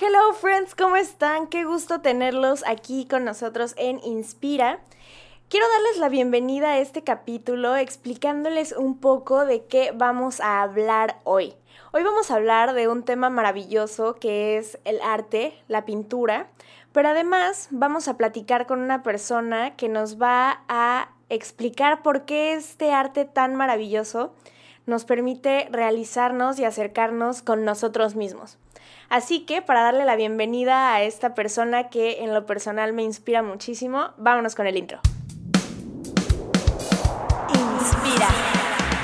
[0.00, 1.48] Hello friends, ¿cómo están?
[1.48, 4.78] Qué gusto tenerlos aquí con nosotros en Inspira.
[5.48, 11.18] Quiero darles la bienvenida a este capítulo explicándoles un poco de qué vamos a hablar
[11.24, 11.56] hoy.
[11.92, 16.48] Hoy vamos a hablar de un tema maravilloso que es el arte, la pintura,
[16.92, 22.52] pero además vamos a platicar con una persona que nos va a explicar por qué
[22.52, 24.32] este arte tan maravilloso
[24.86, 28.58] nos permite realizarnos y acercarnos con nosotros mismos.
[29.08, 33.42] Así que para darle la bienvenida a esta persona que en lo personal me inspira
[33.42, 35.00] muchísimo, vámonos con el intro.
[37.54, 38.28] Inspira,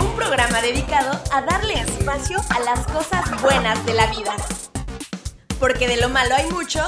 [0.00, 4.36] un programa dedicado a darle espacio a las cosas buenas de la vida.
[5.58, 6.84] Porque de lo malo hay mucho,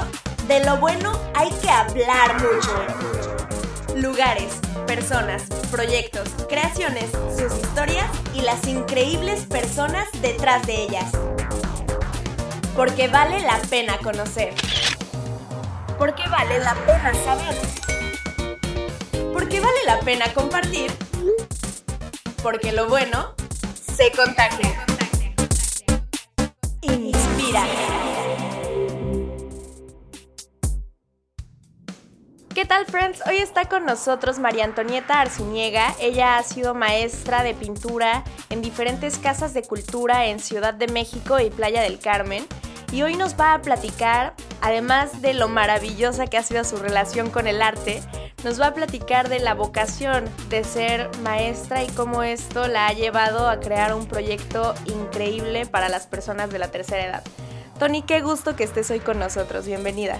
[0.47, 3.95] de lo bueno hay que hablar mucho.
[3.95, 8.05] Lugares, personas, proyectos, creaciones, sus historias
[8.35, 11.11] y las increíbles personas detrás de ellas
[12.77, 14.53] porque vale la pena conocer.
[15.97, 17.55] Porque vale la pena saber.
[19.33, 20.91] Porque vale la pena compartir.
[22.43, 23.33] Porque lo bueno
[23.97, 24.85] se contagia.
[26.81, 27.65] Inspira.
[32.53, 33.23] ¿Qué tal, friends?
[33.27, 35.95] Hoy está con nosotros María Antonieta Arciniega.
[35.99, 41.39] Ella ha sido maestra de pintura en diferentes casas de cultura en Ciudad de México
[41.39, 42.45] y Playa del Carmen
[42.91, 47.29] y hoy nos va a platicar, además de lo maravillosa que ha sido su relación
[47.29, 48.01] con el arte,
[48.43, 52.93] nos va a platicar de la vocación de ser maestra y cómo esto la ha
[52.93, 57.23] llevado a crear un proyecto increíble para las personas de la tercera edad.
[57.79, 59.65] Tony, qué gusto que estés hoy con nosotros.
[59.65, 60.19] Bienvenida.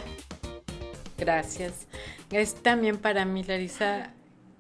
[1.18, 1.88] Gracias.
[2.32, 4.12] Es también para mí, Larisa,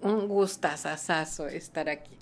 [0.02, 2.18] un gustazazazo estar aquí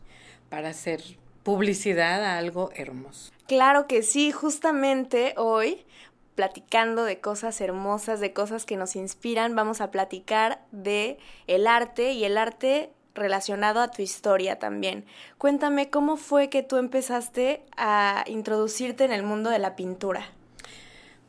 [0.50, 1.02] para hacer
[1.44, 3.35] publicidad a algo hermoso.
[3.48, 5.86] Claro que sí, justamente hoy,
[6.34, 12.14] platicando de cosas hermosas, de cosas que nos inspiran, vamos a platicar de el arte
[12.14, 15.06] y el arte relacionado a tu historia también.
[15.38, 20.26] Cuéntame cómo fue que tú empezaste a introducirte en el mundo de la pintura.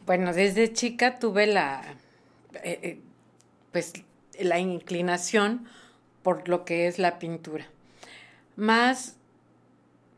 [0.06, 1.82] Bueno, desde chica tuve la,
[2.62, 3.00] eh, eh,
[3.72, 3.92] pues,
[4.40, 5.68] la inclinación
[6.22, 7.66] por lo que es la pintura.
[8.56, 9.16] Más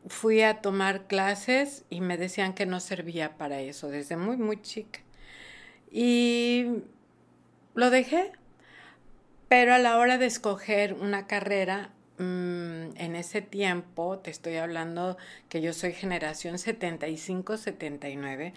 [0.09, 4.61] fui a tomar clases y me decían que no servía para eso desde muy, muy
[4.61, 4.99] chica.
[5.91, 6.65] Y
[7.75, 8.31] lo dejé,
[9.47, 15.17] pero a la hora de escoger una carrera, mm, en ese tiempo, te estoy hablando
[15.47, 18.53] que yo soy generación 75-79,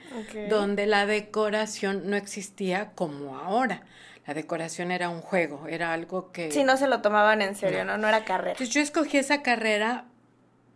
[0.48, 3.84] donde la decoración no existía como ahora.
[4.26, 6.52] La decoración era un juego, era algo que...
[6.52, 7.92] Sí, no se lo tomaban en serio, ¿no?
[7.92, 8.52] No, no era carrera.
[8.52, 10.04] Entonces yo escogí esa carrera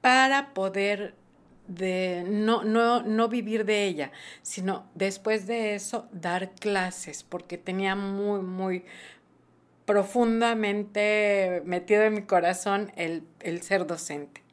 [0.06, 1.16] para poder
[1.66, 7.96] de no, no, no vivir de ella, sino después de eso dar clases, porque tenía
[7.96, 8.84] muy, muy
[9.84, 14.44] profundamente metido en mi corazón el, el ser docente.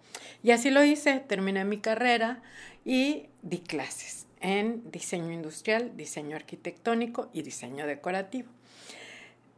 [0.41, 2.41] Y así lo hice, terminé mi carrera
[2.83, 8.49] y di clases en diseño industrial, diseño arquitectónico y diseño decorativo.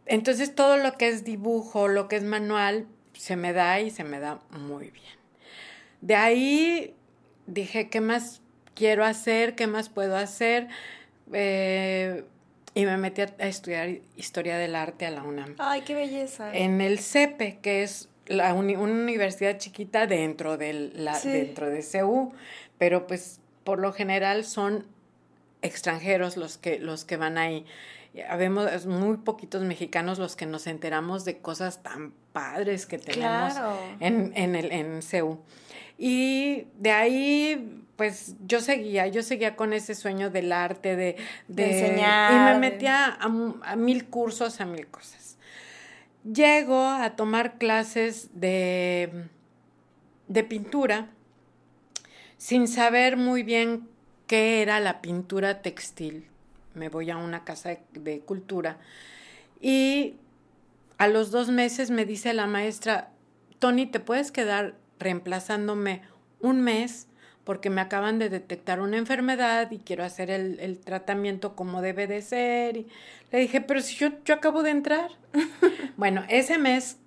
[0.06, 4.04] Entonces todo lo que es dibujo, lo que es manual, se me da y se
[4.04, 5.15] me da muy bien.
[6.06, 6.94] De ahí
[7.48, 8.44] dije, ¿qué más
[8.76, 9.56] quiero hacer?
[9.56, 10.68] ¿Qué más puedo hacer?
[11.34, 12.24] Eh,
[12.76, 15.56] y me metí a, estudiar historia del arte a la UNAM.
[15.58, 16.56] Ay, qué belleza.
[16.56, 22.34] En el CEPE, que es la una universidad chiquita dentro, la, dentro de CEU,
[22.78, 24.86] pero pues por lo general son
[25.64, 27.66] extranjeros los que, los que van ahí.
[28.30, 33.56] Habemos muy poquitos mexicanos los que nos enteramos de cosas tan padres que tenemos
[34.00, 35.40] en, en, el, en CEU.
[35.98, 41.16] Y de ahí, pues yo seguía, yo seguía con ese sueño del arte, de,
[41.48, 42.32] enseñar.
[42.34, 43.26] Y me metía a,
[43.64, 45.38] a, mil cursos, a mil cosas.
[46.24, 49.28] Llego a tomar clases de,
[50.28, 51.10] de pintura
[52.38, 53.88] sin saber muy bien
[54.28, 56.28] qué era la pintura textil.
[56.74, 58.78] Me voy a una casa de, de cultura
[59.62, 60.16] y
[60.98, 63.12] a los dos meses me dice la maestra,
[63.60, 66.02] Tony, ¿te puedes quedar reemplazándome
[66.40, 67.08] un mes
[67.44, 72.22] porque me acaban de detectar una enfermedad y quiero hacer el, tratamiento como debe de
[72.22, 72.76] ser.
[72.76, 72.88] Y
[73.32, 75.12] le dije, pero si yo, yo acabo de entrar.
[75.98, 76.98] bueno, ese mes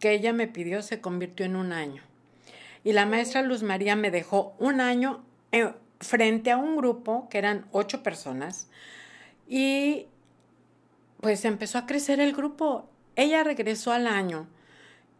[0.00, 2.02] que ella me pidió se convirtió en un año.
[2.82, 5.22] Y la maestra Luz María me dejó un año
[5.52, 8.68] eh, frente a un grupo que eran ocho personas
[9.48, 10.06] y
[11.20, 12.88] pues empezó a crecer el grupo.
[13.16, 14.46] Ella regresó al año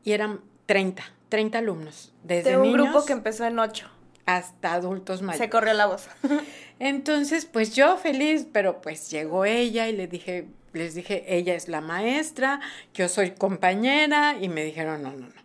[0.05, 1.02] y eran 30.
[1.29, 2.12] 30 alumnos.
[2.23, 3.88] Desde de un grupo que empezó en 8.
[4.26, 5.38] hasta adultos mayores.
[5.44, 6.09] Se corrió la voz.
[6.79, 11.69] Entonces, pues yo feliz, pero pues llegó ella y le dije, les dije, ella es
[11.69, 12.61] la maestra,
[12.94, 15.44] yo soy compañera y me dijeron, no, no, no.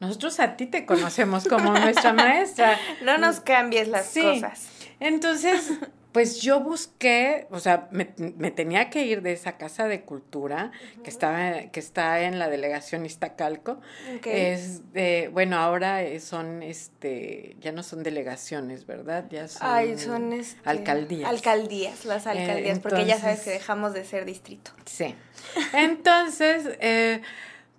[0.00, 2.78] Nosotros a ti te conocemos como nuestra maestra.
[3.02, 4.68] No nos cambies las cosas.
[5.00, 5.72] Entonces,
[6.14, 8.04] pues yo busqué, o sea, me,
[8.52, 10.70] tenía que ir de esa casa de cultura
[11.02, 13.80] que estaba, que está en la delegación Iztacalco.
[14.24, 19.24] Es de, bueno, ahora son este, ya no son delegaciones, ¿verdad?
[19.28, 21.28] Ya son, son este, alcaldías.
[21.28, 24.70] Alcaldías, las alcaldías, porque ya sabes que dejamos de ser distrito.
[24.84, 25.16] Sí.
[25.72, 27.22] Entonces, eh,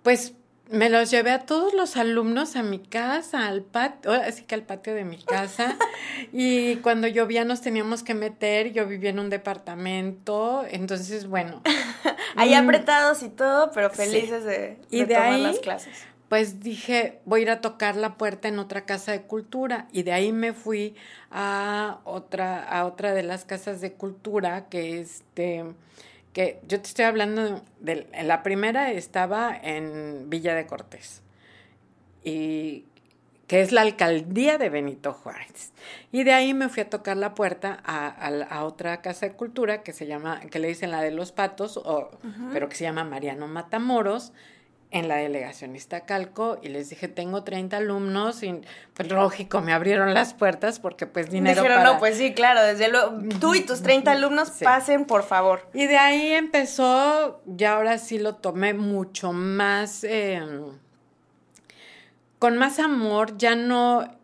[0.02, 0.34] pues
[0.70, 4.62] me los llevé a todos los alumnos a mi casa, al patio, así que al
[4.62, 5.76] patio de mi casa.
[6.32, 11.62] y cuando llovía nos teníamos que meter, yo vivía en un departamento, entonces bueno.
[12.36, 15.94] ahí mm, apretados y todo, pero felices de, y de, tomar las clases.
[16.28, 19.86] Pues dije, voy a ir a tocar la puerta en otra casa de cultura.
[19.92, 20.96] Y de ahí me fui
[21.30, 25.64] a otra, a otra de las casas de cultura que este
[26.36, 31.22] que yo te estoy hablando de, la primera estaba en Villa de Cortés
[32.24, 32.84] y
[33.46, 35.72] que es la alcaldía de Benito Juárez.
[36.12, 39.94] Y de ahí me fui a tocar la puerta a, otra casa de cultura que
[39.94, 42.10] se llama, que le dicen la de los patos, o,
[42.52, 44.34] pero que se llama Mariano Matamoros,
[44.90, 48.60] en la delegación Iztacalco y les dije, tengo 30 alumnos y
[48.94, 52.88] pues lógico, me abrieron las puertas porque pues dinero Dijeron, no, pues sí, claro, desde
[52.88, 55.68] luego, tú y tus 30 alumnos pasen, por favor.
[55.74, 60.64] Y de ahí empezó, ya ahora sí lo tomé mucho más, em,
[62.38, 64.16] con más amor, ya no,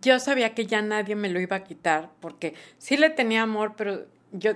[0.00, 3.74] yo sabía que ya nadie me lo iba a quitar porque sí le tenía amor,
[3.76, 4.52] pero yo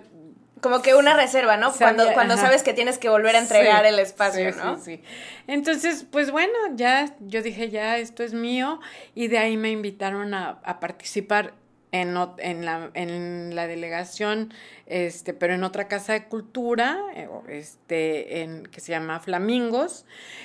[0.60, 1.72] como que una reserva, ¿no?
[1.72, 4.76] cuando cuando sabes que tienes que volver a entregar el espacio, ¿no?
[4.76, 5.02] Sí, sí.
[5.46, 8.80] Entonces, pues bueno, ya yo dije, ya esto es mío
[9.14, 11.54] y de ahí me invitaron a, participar
[11.92, 14.52] en, en, la, en la delegación,
[14.86, 20.04] este, pero en otra casa de cultura, eh, este, en, que se llama Flamingos.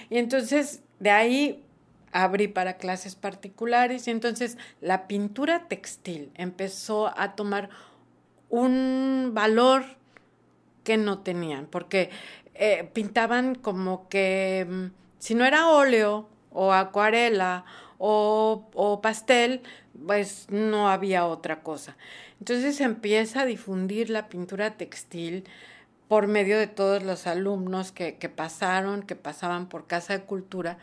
[0.09, 1.63] Y entonces de ahí
[2.12, 7.69] abrí para clases particulares y entonces la pintura textil empezó a tomar
[8.50, 9.83] un valor
[10.85, 12.09] que no tenían, porque
[12.53, 14.85] eh, pintaban como que mm,
[15.19, 17.65] si no era óleo o acuarela
[17.97, 19.61] o, o, pastel,
[20.07, 21.97] pues no había otra cosa.
[22.39, 25.43] Entonces empieza a difundir la pintura textil
[26.07, 30.77] por medio de todos los alumnos que, que pasaron, que pasaban por Casa de Cultura,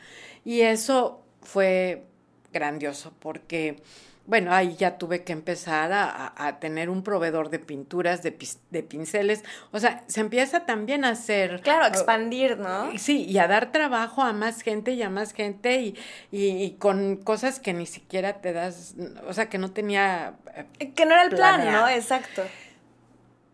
[0.44, 2.04] y eso fue
[2.52, 3.82] grandioso porque
[4.24, 8.36] bueno, ahí ya tuve que empezar a, tener un proveedor de pinturas, de,
[8.70, 9.42] de, pinceles.
[9.72, 11.60] O sea, se empieza también a hacer...
[11.60, 12.96] Claro, a expandir, ¿no?
[12.98, 15.96] Sí, y a dar trabajo a más gente y a más gente y,
[16.30, 18.94] y, con cosas que ni siquiera te das,
[19.26, 20.34] o sea, que no tenía...
[20.78, 21.88] Eh, que no era el plan, ¿no?
[21.88, 22.42] Exacto.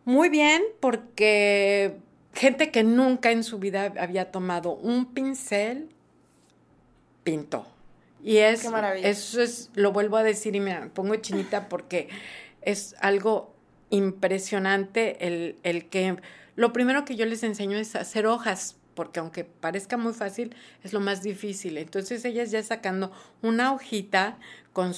[0.05, 1.97] Muy bien, porque
[2.35, 5.89] gente que nunca en su vida había tomado un pincel,
[7.25, 7.67] pintó.
[8.23, 8.69] Y es,
[9.03, 12.09] eso es, lo vuelvo a decir y me pongo chinita porque
[12.63, 13.55] es algo
[13.91, 16.17] impresionante el, el que
[16.59, 20.93] lo primero que yo les enseño es hacer hojas, porque aunque parezca muy fácil, es
[20.93, 21.79] lo más difícil.
[21.79, 23.13] Entonces ellas ya sacando
[23.43, 24.39] una hojita
[24.73, 24.93] con,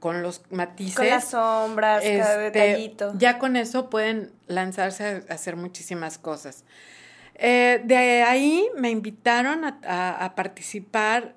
[0.00, 0.96] con los matices.
[0.96, 3.12] Con las sombras, cada este, detallito.
[3.16, 6.64] Ya con eso pueden lanzarse a hacer muchísimas cosas.
[7.36, 11.36] Eh, de ahí me invitaron a, a participar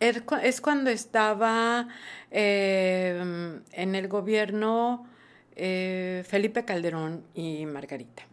[0.00, 1.88] es cuando estaba
[2.30, 5.06] em, en el gobierno
[5.54, 8.24] eh, Felipe Calderón y Margarita.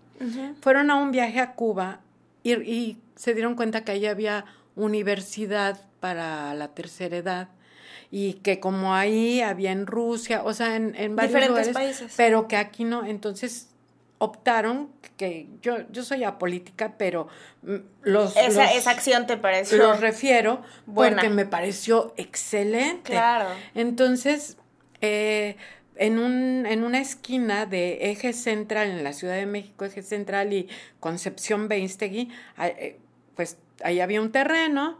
[0.61, 1.99] Fueron a un viaje a Cuba
[2.43, 7.49] y, se dieron cuenta que ahí había universidad para la tercera edad
[8.09, 12.13] y que como ahí había en Rusia, o sea, en, en varios Diferentes países.
[12.15, 13.72] pero que aquí no, entonces
[14.23, 17.27] optaron que yo, yo soy apolítica, pero
[17.63, 18.37] mm, los...
[18.37, 19.77] Esa, esa acción te pareció...
[19.77, 20.61] Los refiero
[20.93, 23.11] porque me pareció excelente.
[23.11, 23.49] Claro.
[23.75, 24.55] Entonces,
[25.01, 25.57] eh,
[25.97, 30.53] en, un, en una esquina de Eje Central, en la Ciudad de México, Eje Central
[30.53, 30.69] y
[31.01, 32.29] Concepción Beinstegui,
[32.61, 32.99] eh,
[33.35, 34.99] pues ahí había un terreno,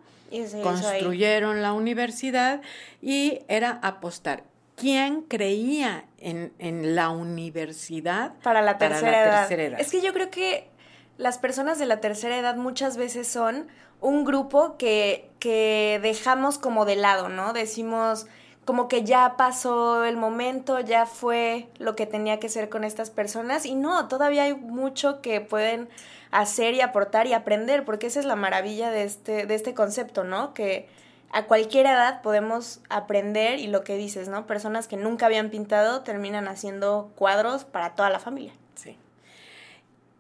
[0.64, 2.62] construyeron la universidad
[3.02, 4.44] y era apostar
[4.76, 6.52] quién creía en,
[6.96, 9.80] la universidad para la, tercera, edad.
[9.80, 10.70] Es que yo creo que
[11.18, 13.68] las personas de la tercera edad muchas veces son
[14.02, 17.54] un grupo que, que dejamos como de lado, ¿no?
[17.54, 18.28] Decimos
[18.66, 23.10] como que ya pasó el momento, ya fue lo que tenía que ser con estas
[23.10, 25.90] personas y no, todavía hay mucho que pueden
[26.32, 30.24] hacer y aportar y aprender, porque esa es la maravilla de este, de este concepto,
[30.24, 30.54] ¿no?
[30.54, 30.88] Que
[31.34, 34.46] a cualquier edad podemos aprender y lo que dices, ¿no?
[34.46, 38.54] Personas que nunca habían pintado terminan haciendo cuadros para toda la familia.
[38.76, 38.98] Sí.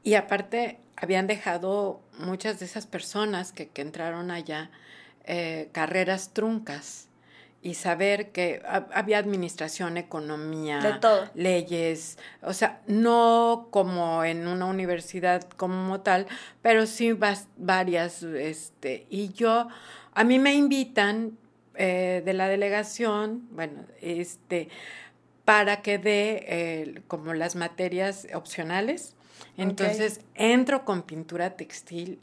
[0.03, 4.71] Y aparte, habían dejado muchas de esas personas que, que entraron allá
[5.25, 7.07] eh, carreras truncas
[7.61, 10.99] y saber que había administración, economía,
[11.33, 16.27] leyes, o sea, no como en una universidad como tal,
[16.61, 17.17] pero sí
[17.55, 19.69] varias, este, y yo,
[20.15, 21.37] a mí me invitan
[21.75, 24.69] eh, de la delegación, bueno, este,
[25.45, 29.15] para que dé eh, como las materias opcionales.
[29.57, 32.19] Entonces entro con pintura textil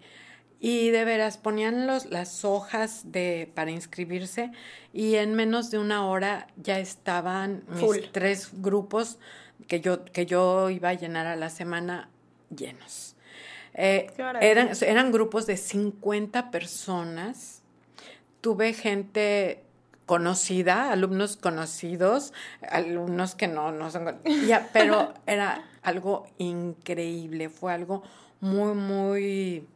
[0.58, 4.50] y de veras ponían los, las hojas de, para inscribirse
[4.92, 9.18] y en menos de una hora ya estaban mis tres grupos
[9.68, 12.10] que yo, que yo iba a llenar a la semana
[12.54, 13.16] llenos.
[13.74, 17.59] Eh, eran, eran grupos de 50 personas.
[18.40, 19.62] Tuve gente
[20.06, 22.32] conocida, alumnos conocidos,
[22.68, 28.02] alumnos que no, no son, ya, pero era algo increíble, fue algo
[28.40, 29.66] muy, muy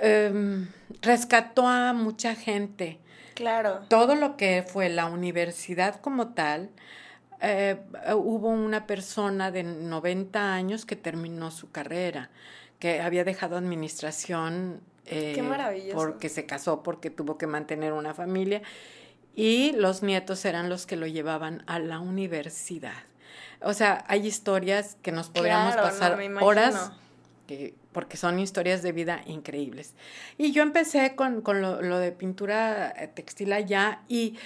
[0.00, 0.68] Em,
[1.02, 2.98] rescató a mucha gente.
[3.34, 3.80] Claro.
[3.88, 6.70] Todo lo que fue la universidad como tal,
[7.40, 7.78] eh,
[8.14, 12.30] hubo una persona de 90 años que terminó su carrera,
[12.78, 18.62] que había dejado administración eh, porque se casó, porque tuvo que mantener una familia,
[19.34, 23.04] y los nietos eran los que lo llevaban a la universidad.
[23.60, 26.92] O sea, hay historias que nos podríamos pasar horas
[27.92, 29.94] porque son historias de vida increíbles.
[30.36, 34.36] Y yo empecé con, lo, de pintura eh, textil allá y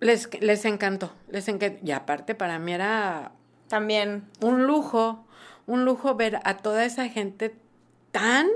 [0.00, 1.78] les, les encantó, les encantó.
[1.84, 3.32] Y aparte para mí era...
[3.68, 4.28] También.
[4.40, 5.24] Un lujo,
[5.66, 7.54] un lujo ver a toda esa gente
[8.10, 8.48] tan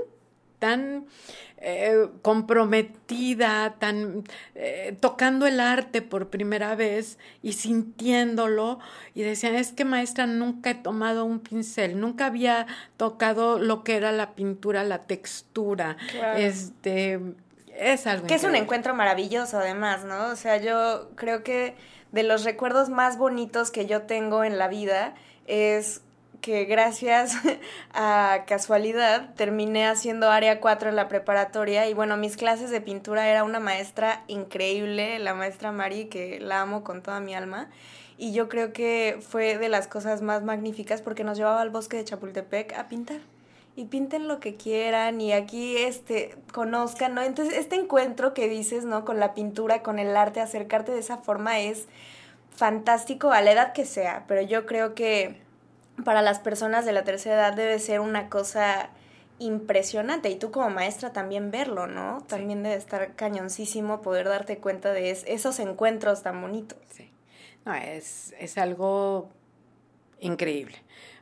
[0.59, 1.05] tan
[1.57, 4.23] eh, comprometida, tan
[4.55, 8.79] eh, tocando el arte por primera vez y sintiéndolo.
[9.15, 13.95] Y decían, es que maestra nunca he tomado un pincel, nunca había tocado lo que
[13.97, 15.97] era la pintura, la textura,
[16.35, 17.19] este
[17.77, 20.29] es algo que es un encuentro maravilloso además, ¿no?
[20.29, 21.75] O sea, yo creo que
[22.11, 25.13] de los recuerdos más bonitos que yo tengo en la vida
[25.45, 26.01] es
[26.41, 27.35] que gracias
[27.93, 33.27] a casualidad terminé haciendo área 4 en la preparatoria y bueno, mis clases de pintura
[33.27, 37.69] era una maestra increíble, la maestra Mari, que la amo con toda mi alma.
[38.17, 41.97] Y yo creo que fue de las cosas más magníficas porque nos llevaba al bosque
[41.97, 43.19] de Chapultepec a pintar.
[43.75, 47.21] Y pinten lo que quieran y aquí este conozcan, ¿no?
[47.21, 49.05] Entonces, este encuentro que dices, ¿no?
[49.05, 51.87] Con la pintura, con el arte, acercarte de esa forma es
[52.57, 55.46] fantástico a la edad que sea, pero yo creo que
[56.03, 58.89] para las personas de la tercera edad debe ser una cosa
[59.39, 62.23] impresionante y tú como maestra también verlo, ¿no?
[62.27, 66.79] También debe estar cañoncísimo poder darte cuenta de esos encuentros tan bonitos.
[66.89, 67.11] Sí.
[67.65, 69.29] No, es, es algo
[70.19, 70.77] increíble.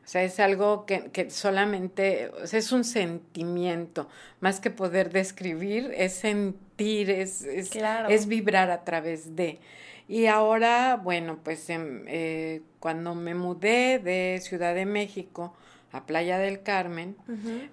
[0.05, 4.07] O sea, es algo que, que solamente, o sea, es un sentimiento,
[4.39, 7.71] más que poder describir, es sentir, es, es,
[8.09, 9.59] es vibrar a través de.
[10.07, 15.55] Y ahora, bueno, pues em, eh, cuando me mudé de Ciudad de México
[15.91, 17.15] a Playa del Carmen,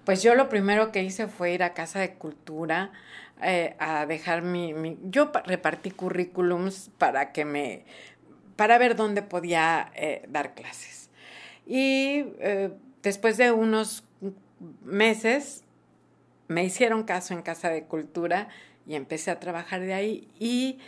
[0.05, 2.91] pues yo lo primero que hice fue ir a Casa de Cultura
[3.41, 7.83] eh, a dejar mi, mi, Yo repartí currículums para que me...
[8.55, 11.09] para ver dónde podía eh, dar clases.
[11.67, 12.25] Y
[13.01, 14.03] después de unos
[14.83, 15.63] meses
[16.47, 18.47] me hicieron caso en Casa de Cultura
[18.85, 20.79] y empecé a trabajar de ahí y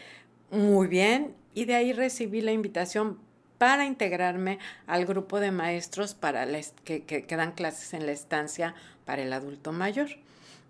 [0.51, 3.19] muy bien y de ahí recibí la invitación
[3.57, 6.45] para integrarme al grupo de maestros para
[6.83, 8.75] que, que, dan clases en la estancia
[9.05, 10.09] para el adulto mayor.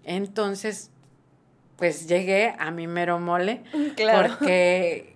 [0.04, 0.92] Entonces,
[1.78, 3.64] pues llegué a mi mero mole,
[3.98, 5.16] porque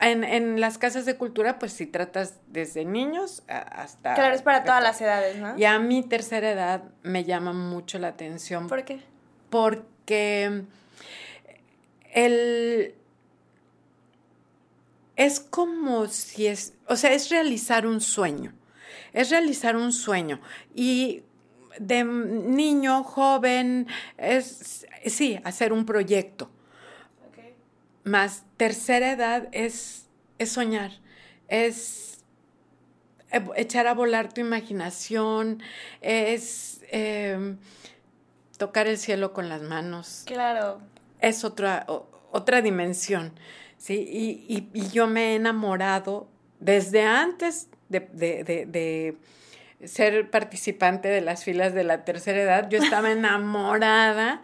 [0.00, 4.14] en, en, las casas de cultura, pues si tratas desde niños hasta...
[4.14, 5.58] Claro, es para todas las edades, ¿no?
[5.58, 8.68] Y a mi tercera edad me llama mucho la atención.
[8.68, 9.00] ¿Por qué?
[9.50, 10.62] Porque
[12.14, 12.94] el,
[15.20, 18.54] es como si es, o sea, es realizar un sueño,
[19.12, 20.40] es realizar un sueño.
[20.74, 21.24] Y
[21.78, 23.86] de niño, joven,
[24.16, 26.50] es, sí, hacer un proyecto.
[28.02, 30.06] Más tercera edad es,
[30.38, 30.92] es soñar,
[31.48, 32.24] es
[33.56, 35.62] echar a volar tu imaginación,
[36.00, 37.58] es em,
[38.56, 40.22] tocar el cielo con las manos.
[40.24, 40.80] Claro.
[41.20, 41.84] Es otra,
[42.32, 43.34] otra dimensión.
[43.80, 44.06] ¿Sí?
[44.48, 46.28] Y, y, yo me he enamorado
[46.60, 49.16] desde antes de, de, de,
[49.86, 54.42] ser participante de las filas de la tercera edad, yo estaba enamorada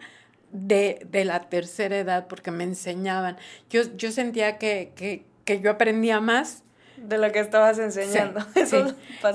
[0.51, 3.37] de, de, la tercera edad porque me enseñaban.
[3.69, 6.63] Yo, yo sentía que, que, que yo aprendía más
[6.97, 8.43] de lo que estabas enseñando.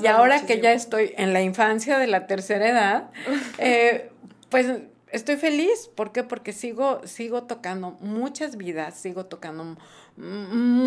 [0.03, 3.11] y ahora que ya estoy en la infancia de la tercera edad,
[3.59, 4.11] eh,
[4.49, 4.67] pues
[5.13, 5.91] estoy feliz.
[5.95, 6.25] ¿Por qué?
[6.25, 9.77] Porque sigo, sigo tocando muchas vidas, sigo tocando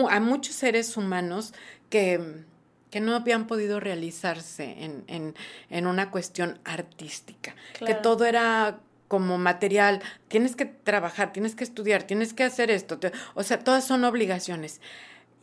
[0.10, 1.54] a muchos seres humanos
[1.90, 2.44] que,
[2.92, 5.36] que no habían podido realizarse en, en,
[5.70, 7.56] en una cuestión artística,
[7.86, 13.00] que todo era como material, tienes que trabajar, tienes que estudiar, tienes que hacer esto,
[13.36, 14.82] o sea, todas son obligaciones.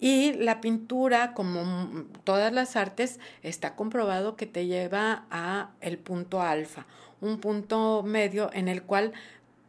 [0.01, 6.43] Y la pintura, como todas las artes, está comprobado que te lleva a el punto
[6.43, 6.87] alfa,
[7.23, 9.13] un punto medio en el cual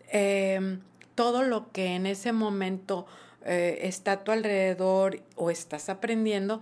[0.09, 0.81] em,
[1.15, 3.05] todo lo que en ese momento
[3.45, 6.59] eh, está a tu alrededor o estás aprendiendo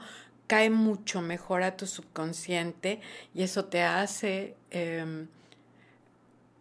[0.52, 3.00] cae mucho mejor a tu subconsciente
[3.34, 5.28] y eso te hace em,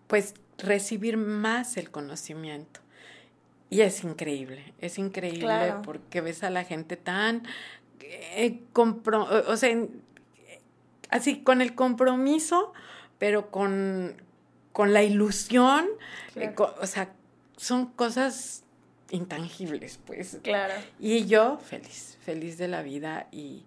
[0.06, 2.80] pues recibir más el conocimiento.
[3.68, 7.42] Y es increíble, es increíble porque ves a la gente tan,
[8.00, 8.60] eh,
[9.49, 9.76] o sea,
[11.10, 12.72] así con el compromiso,
[13.20, 14.16] pero con,
[14.72, 15.86] con la ilusión,
[16.36, 17.12] eh, o sea,
[17.56, 18.64] son cosas
[19.10, 20.38] intangibles, pues.
[20.42, 20.72] Claro.
[20.98, 23.66] Y yo feliz, feliz de la vida y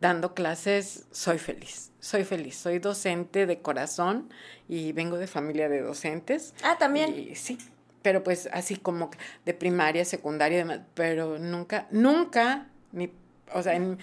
[0.00, 4.32] dando clases soy feliz, soy feliz, soy docente de corazón
[4.68, 6.54] y vengo de familia de docentes.
[6.62, 7.18] Ah, también.
[7.18, 7.58] Y, sí,
[8.02, 9.10] pero pues así como
[9.44, 13.10] de primaria, secundaria, demás, pero nunca, nunca, ni,
[13.52, 13.98] o sea, en,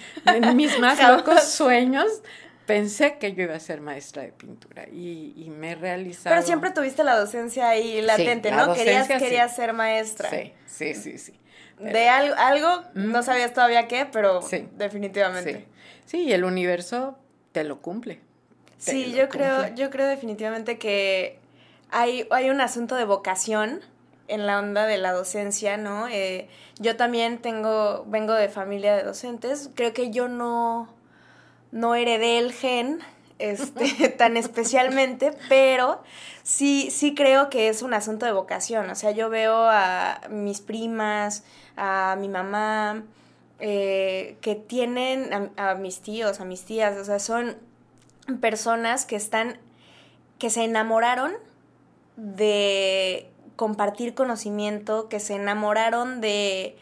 [0.58, 2.22] mis más locos sueños
[2.66, 6.36] pensé que yo iba a ser maestra de pintura y, y me he realizado.
[6.36, 8.74] Pero siempre tuviste la docencia ahí latente, ¿no?
[8.74, 10.30] Querías, querías ser maestra.
[10.30, 11.40] Sí, sí, sí, sí.
[11.80, 14.42] de algo, algo no sabías todavía qué, pero
[14.78, 15.68] definitivamente.
[16.06, 16.24] Sí.
[16.24, 17.18] y el universo
[17.52, 18.20] te lo cumple.
[18.78, 21.40] sí, yo creo, yo creo definitivamente que
[21.92, 23.82] hay, hay un asunto de vocación
[24.28, 26.08] en la onda de la docencia, ¿no?
[26.08, 26.48] Eh,
[26.80, 30.90] yo también tengo, vengo de familia de docentes, creo que yo no,
[31.75, 33.00] no heredé el gen
[33.38, 36.01] este, tan especialmente, pero
[36.41, 40.61] sí, sí creo que es un asunto de vocación, o sea, yo veo a mis
[40.61, 41.44] primas,
[41.75, 43.03] a mi mamá,
[43.59, 47.57] eh, que tienen, a, a mis tíos, a mis tías, o sea, son
[48.40, 49.59] personas que están,
[50.40, 51.33] que se enamoraron
[52.16, 56.77] de compartir conocimiento, que se enamoraron de,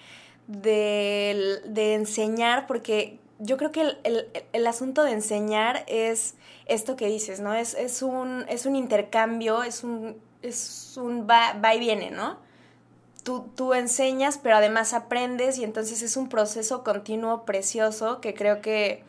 [0.47, 7.53] de, enseñar, porque yo creo que el, asunto de enseñar es esto que dices, ¿no?
[7.53, 12.37] Es, es, un, es un intercambio, es un, es un va, va y viene, ¿no?
[13.23, 18.61] Tú, tú, enseñas, pero además aprendes y entonces es un proceso continuo precioso que creo
[18.61, 19.03] que,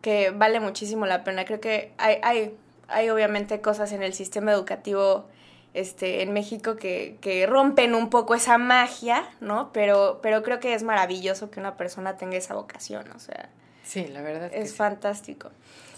[0.00, 1.44] que vale muchísimo la pena.
[1.44, 5.26] Creo que hay, hay, hay obviamente cosas en el sistema educativo
[5.78, 9.70] este, en México que, que, rompen un poco esa magia, ¿no?
[9.72, 13.48] Pero, pero creo que es maravilloso que una persona tenga esa vocación, o sea.
[13.82, 14.50] Sí, la verdad.
[14.52, 15.50] Es fantástico.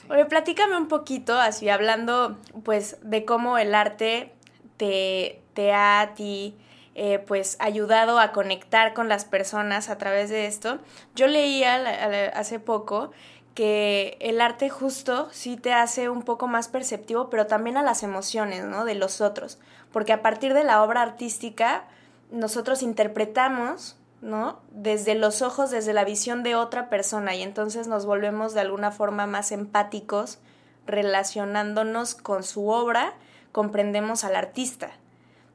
[0.09, 4.33] Oye, platícame un poquito, así hablando, pues, de cómo el arte
[4.77, 6.57] te, te ha a ti,
[6.95, 10.79] eh, pues, ayudado a conectar con las personas a través de esto.
[11.15, 13.13] Yo leía hace poco
[13.55, 18.03] que el arte justo sí te hace un poco más perceptivo, pero también a las
[18.03, 18.85] emociones, ¿no?
[18.85, 19.59] De los otros.
[19.93, 21.85] Porque a partir de la obra artística,
[22.31, 24.61] nosotros interpretamos, ¿no?
[24.71, 28.93] Desde los ojos, desde la visión de otra persona y entonces nos volvemos de alguna
[28.93, 30.39] forma más empáticos
[30.87, 33.15] relacionándonos con su obra,
[33.53, 34.91] comprendemos al artista.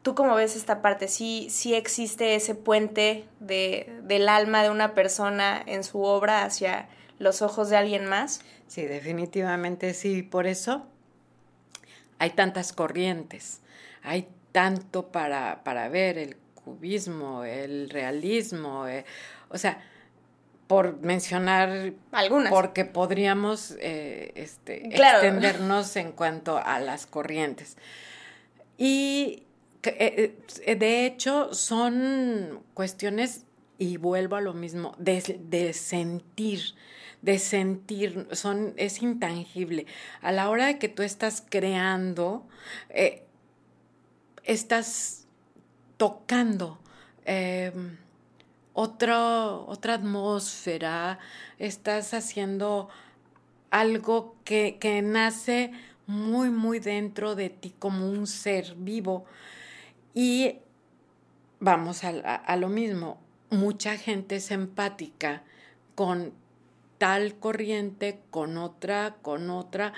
[0.01, 1.07] ¿Tú cómo ves esta parte?
[1.07, 6.87] ¿Sí, sí existe ese puente de, del alma de una persona en su obra hacia
[7.19, 8.41] los ojos de alguien más?
[8.67, 10.23] Sí, definitivamente sí.
[10.23, 10.85] Por eso
[12.19, 13.61] hay tantas corrientes,
[14.03, 19.05] hay tanto para, para ver, el cubismo, el realismo, eh,
[19.49, 19.81] o sea,
[20.67, 22.51] por mencionar algunas.
[22.51, 27.77] Porque podríamos eh, este, extendernos en cuanto a las corrientes.
[28.77, 29.43] Y
[29.83, 33.45] eh, de hecho son cuestiones,
[33.77, 36.61] y vuelvo a lo mismo, de, de sentir
[37.25, 39.87] de sentir, son, es intangible.
[40.21, 42.45] A la hora de que tú estás creando,
[42.89, 43.23] eh,
[44.43, 45.25] estás
[45.97, 46.77] tocando
[47.25, 47.97] em,
[48.73, 51.17] otra atmósfera,
[51.57, 52.89] estás haciendo
[53.71, 55.71] algo que, que nace
[56.05, 59.25] muy, muy dentro de ti como un ser vivo.
[60.13, 60.59] Y
[61.59, 65.41] vamos a, a, lo mismo, mucha gente es empática
[65.95, 66.44] con
[66.97, 69.93] tal corriente con otra, con otra,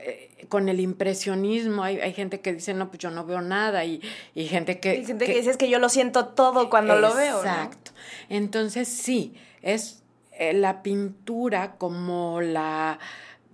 [0.00, 1.84] eh, con el impresionismo.
[1.84, 4.00] Hay, hay, gente que dice, no, pues yo no veo nada, y,
[4.34, 4.90] y gente que...
[4.90, 7.38] Hay gente que, dice que yo lo siento todo cuando lo veo.
[7.38, 7.92] Exacto.
[8.28, 12.98] Entonces, sí, es eh, la pintura como la,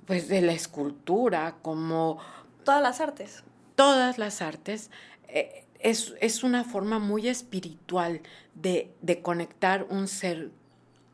[0.06, 2.18] pues de la escultura, como...
[2.64, 3.44] Todas las artes.
[3.74, 4.90] Todas las artes.
[5.28, 8.22] Eh, es, es, una forma muy espiritual
[8.54, 10.50] de, de conectar un ser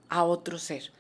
[0.09, 0.93] a otro ser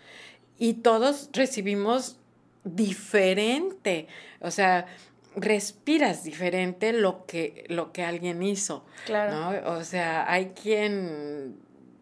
[0.62, 2.20] y todos recibimos
[2.62, 4.07] diferente,
[4.38, 4.87] o sea,
[5.35, 8.85] respiras diferente lo que, lo que alguien hizo.
[9.05, 9.33] Claro.
[9.33, 9.72] ¿no?
[9.72, 11.57] O sea, hay quien,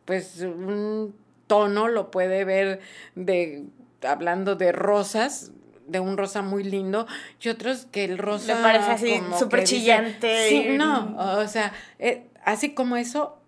[0.04, 2.80] pues, un tono lo puede ver
[3.14, 3.64] de,
[4.06, 5.52] hablando de rosas,
[5.86, 7.06] de un rosa muy lindo,
[7.40, 8.56] y otros que el rosa...
[8.56, 10.50] Me parece así súper chillante.
[10.50, 13.39] sí, no, o sea, eh, así como eso,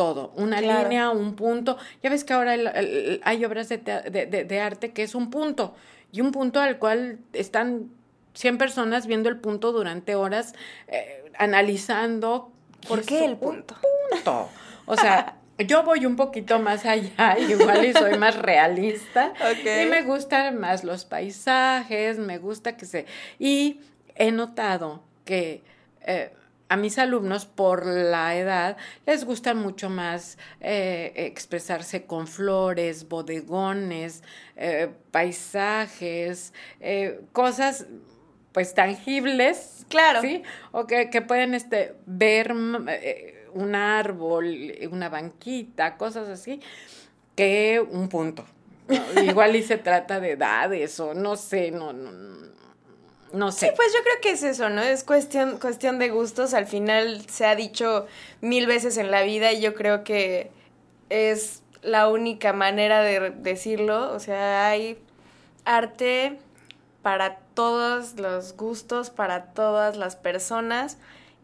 [0.00, 1.76] todo, una línea, un punto.
[2.02, 2.52] Ya ves que ahora
[3.22, 5.74] hay obras de, arte que es un punto
[6.10, 7.90] y un punto al cual están
[8.32, 10.54] 100 personas viendo el punto durante horas,
[10.88, 12.50] eh, analizando.
[12.88, 13.76] ¿Por qué el punto?
[14.10, 14.48] punto.
[14.86, 19.34] O sea, yo voy un poquito más allá, igual y soy más realista.
[19.82, 23.04] Y me gustan más los paisajes, me gusta que se...
[23.38, 23.82] Y
[24.14, 25.62] he notado que...
[26.06, 26.32] Eh,
[26.70, 34.22] a mis alumnos por la edad les gusta mucho más eh, expresarse con flores, bodegones,
[34.54, 37.86] eh, paisajes, eh, cosas
[38.52, 40.44] pues tangibles, claro, ¿sí?
[40.70, 46.60] O que, pueden este, ver un árbol, una banquita, cosas así,
[47.34, 48.44] que un punto.
[49.24, 52.49] Igual y se trata de edades o no sé, no, no
[53.32, 53.68] no sé.
[53.68, 54.82] Sí, pues yo creo que es eso, ¿no?
[54.82, 56.54] Es cuestión, cuestión de gustos.
[56.54, 58.06] Al final se ha dicho
[58.40, 60.50] mil veces en la vida y yo creo que
[61.08, 64.12] es la única manera de decirlo.
[64.12, 64.98] O sea, hay
[65.64, 66.38] arte
[67.02, 70.98] para todos los gustos, para todas las personas.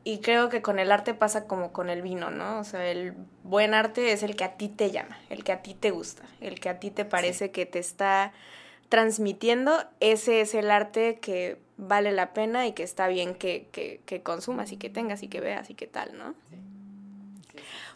[0.04, 2.60] Y creo que con el arte pasa como con el vino, ¿no?
[2.60, 5.62] O sea, el buen arte es el que a ti te llama, el que a
[5.62, 8.32] ti te gusta, el que a ti te parece que te está
[8.88, 9.84] transmitiendo.
[10.00, 14.72] Ese es el arte que vale la pena y que está bien que, que, consumas
[14.72, 16.34] y que tengas y que veas y que tal, ¿no?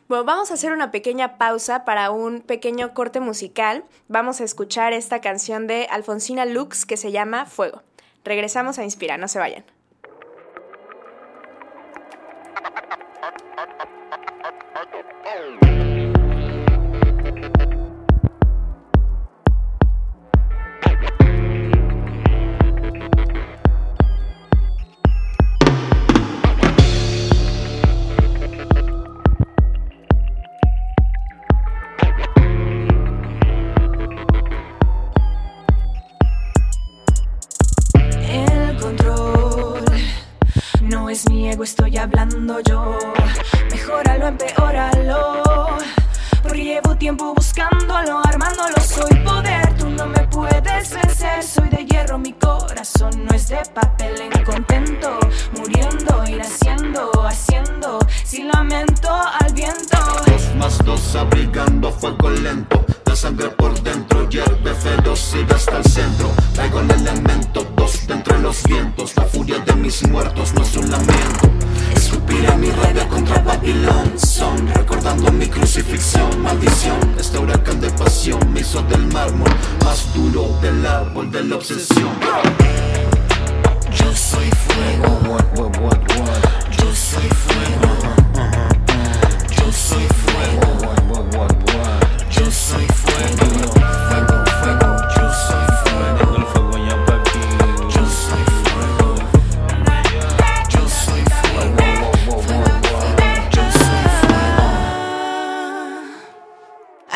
[0.09, 3.85] Bueno, vamos a hacer una pequeña pausa para un pequeño corte musical.
[4.09, 7.83] Vamos a escuchar esta canción de Alfonsina Lux que se llama Fuego.
[8.25, 9.65] Regresamos a Inspira, no se vayan.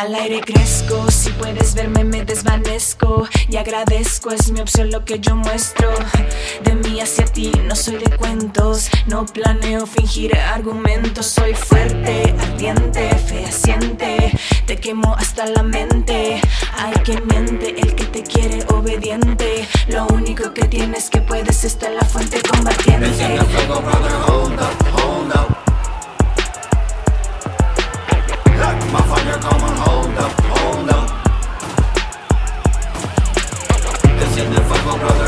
[0.04, 5.18] Al aire crezco, si puedes verme me desvanezco y agradezco, es mi opción lo que
[5.18, 5.88] yo muestro.
[6.62, 13.16] De mí hacia ti no soy de cuentos, no planeo fingir argumentos, soy fuerte, ardiente,
[13.16, 16.38] fehaciente, te quemo hasta la mente.
[16.76, 21.90] Hay que miente, el que te quiere obediente, lo único que tienes que puedes estar
[21.90, 23.38] en la fuente combatiente.
[28.94, 31.06] My fire, come on, hold up, hold up.
[34.22, 35.23] Enciende el fuego, brother,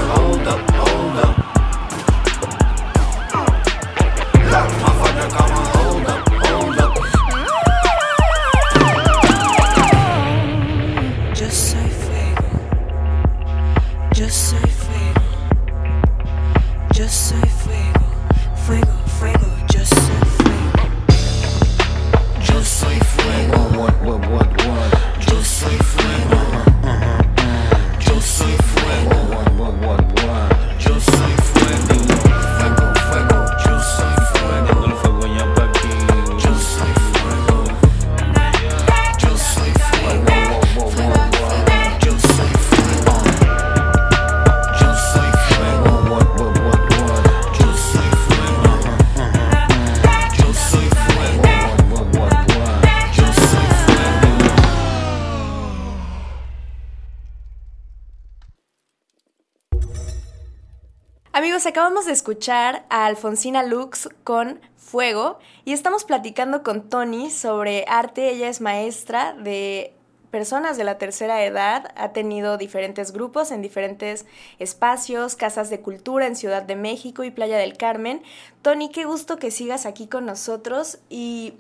[61.67, 68.31] Acabamos de escuchar a Alfonsina Lux con Fuego y estamos platicando con Tony sobre arte.
[68.31, 69.93] Ella es maestra de
[70.31, 74.27] personas de la tercera edad, ha tenido diferentes grupos en diferentes
[74.61, 78.23] espacios, casas de cultura en Ciudad de México y Playa del Carmen.
[78.63, 81.55] Tony, qué gusto que sigas aquí con nosotros y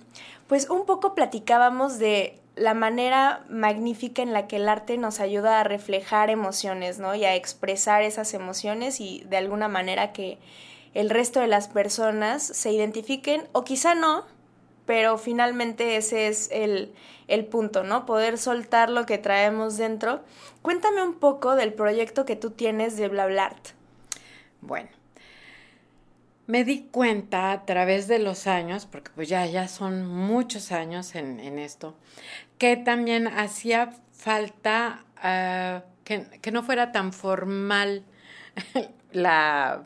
[0.46, 5.60] pues un poco platicábamos de la manera magnífica en la que el arte nos ayuda
[5.60, 7.14] a reflejar emociones, ¿no?
[7.14, 10.38] Y a expresar esas emociones y de alguna manera que
[10.94, 14.24] el resto de las personas se identifiquen, o quizá no,
[14.86, 16.94] pero finalmente ese es el,
[17.28, 18.06] el punto, ¿no?
[18.06, 20.22] Poder soltar lo que traemos dentro.
[20.62, 23.68] Cuéntame un poco del proyecto que tú tienes de Blablart.
[24.62, 24.88] Bueno,
[26.46, 31.14] me di cuenta a través de los años, porque pues ya, ya son muchos años
[31.14, 31.94] en, en esto,
[32.58, 38.04] que también hacía falta uh, que, que, no fuera tan formal
[39.12, 39.84] la,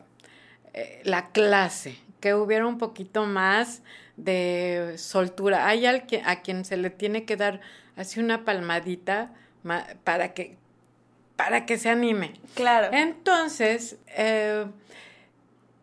[0.73, 3.81] eh, la clase, que hubiera un poquito más
[4.17, 5.67] de soltura.
[5.67, 7.61] Hay alguien a quien se le tiene que dar
[7.95, 9.33] así una palmadita
[10.03, 10.57] para que,
[11.35, 12.33] para que se anime.
[12.55, 12.89] Claro.
[12.95, 14.65] Entonces, eh,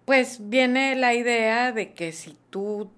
[0.04, 2.90] pues viene la idea de que si tú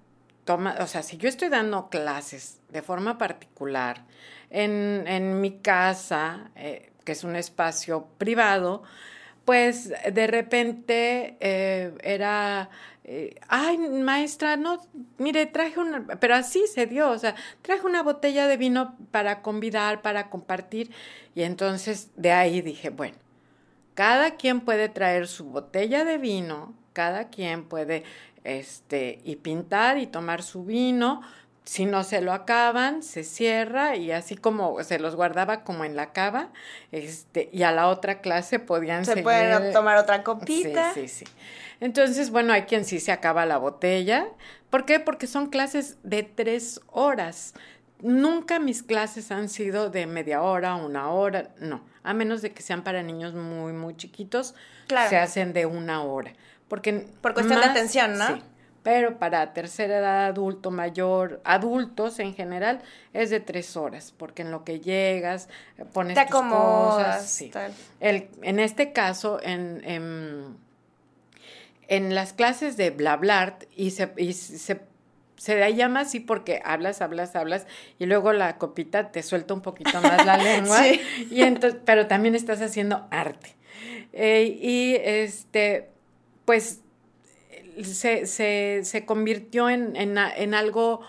[0.47, 4.05] o sea, si yo estoy dando clases de forma particular
[4.49, 8.83] en, en mi casa, eh, que es un espacio privado,
[9.45, 12.69] pues de repente eh, era,
[13.03, 14.79] eh, ay, maestra, no,
[15.17, 19.41] mire, traje una, pero así se dio, o sea, traje una botella de vino para
[19.41, 20.91] convidar, para compartir,
[21.33, 23.17] y entonces de ahí dije, bueno,
[23.95, 28.03] cada quien puede traer su botella de vino, cada quien puede,
[28.43, 31.21] este, y pintar y tomar su vino,
[31.63, 35.95] si no se lo acaban, se cierra y así como se los guardaba como en
[35.95, 36.49] la cava,
[36.91, 40.93] este, y a la otra clase podían se pueden tomar otra copita.
[40.93, 41.31] Sí, sí, sí.
[41.79, 44.27] Entonces, bueno, hay quien sí se acaba la botella.
[44.69, 44.99] ¿Por qué?
[44.99, 47.53] Porque son clases de tres horas.
[48.01, 51.83] Nunca mis clases han sido de media hora, una hora, no.
[52.03, 54.55] A menos de que sean para niños muy, muy chiquitos,
[55.09, 56.33] se hacen de una hora.
[56.71, 58.27] Porque Por cuestión de atención, ¿no?
[58.27, 58.41] Sí,
[58.81, 62.81] pero para tercera edad, adulto, mayor, adultos en general,
[63.11, 67.29] es de tres horas, porque en lo que llegas, eh, pones Te tus cosas.
[67.29, 67.51] Sí.
[67.99, 70.55] El, en este caso, en, en,
[71.89, 74.79] en, las clases de Blablart, y se, y se
[75.35, 77.67] se llama así porque hablas, hablas, hablas
[77.99, 80.77] y luego la copita te suelta un poquito más la lengua.
[80.83, 81.01] sí.
[81.31, 83.57] y entonces, pero también estás haciendo arte.
[84.13, 85.90] Eh, y este,
[86.51, 86.81] pues
[87.81, 90.99] se, se, se convirtió en, en, en, algo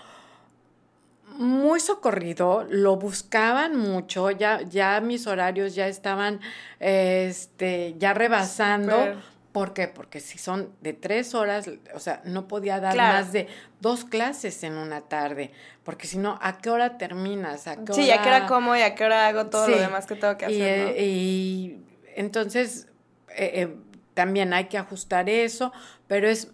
[1.35, 6.39] muy socorrido, lo buscaban mucho, ya, ya mis horarios ya estaban
[6.79, 8.91] este, ya rebasando.
[8.91, 9.17] Super.
[9.51, 9.89] ¿Por qué?
[9.89, 13.17] Porque si son de tres horas, o sea, no podía dar claro.
[13.17, 13.49] más de
[13.81, 15.51] dos clases en una tarde,
[15.83, 17.67] porque si no, ¿a qué hora terminas?
[17.67, 18.15] ¿A qué sí, hora...
[18.15, 19.71] ¿a qué hora como y a qué hora hago todo sí.
[19.71, 20.95] lo demás que tengo que hacer?
[20.97, 21.83] Y, ¿no?
[21.83, 22.87] y entonces,
[23.35, 23.77] eh, eh,
[24.13, 25.71] también hay que ajustar eso,
[26.07, 26.49] pero es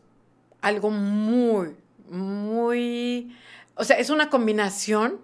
[0.61, 1.75] algo muy,
[2.09, 3.35] muy,
[3.75, 5.19] o sea, es una combinación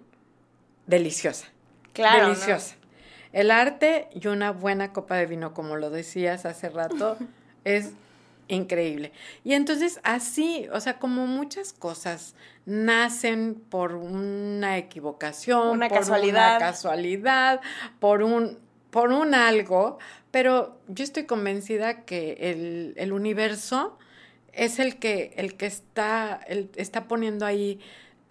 [0.86, 1.46] deliciosa.
[1.92, 2.28] Claro.
[2.28, 2.76] Deliciosa.
[2.80, 2.86] ¿no?
[3.32, 7.18] El arte y una buena copa de vino, como lo decías hace rato,
[7.64, 7.92] es
[8.48, 9.12] increíble.
[9.44, 16.56] Y entonces así, o sea, como muchas cosas nacen por una equivocación, una por casualidad.
[16.56, 17.60] una casualidad,
[18.00, 18.58] por un,
[18.90, 19.98] por un algo,
[20.36, 23.96] pero yo estoy convencida que el, el universo
[24.52, 27.80] es el que, el que está, el, está poniendo ahí